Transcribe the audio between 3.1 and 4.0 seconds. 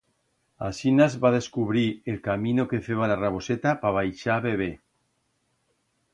la raboseta pa